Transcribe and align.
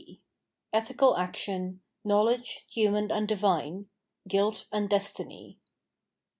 6 0.09 0.17
Ethical 0.73 1.15
Action. 1.15 1.83
Knowledge, 2.03 2.65
Human 2.71 3.11
and 3.11 3.27
Divine. 3.27 3.85
Guilt 4.27 4.65
and 4.71 4.89
Destiny. 4.89 5.59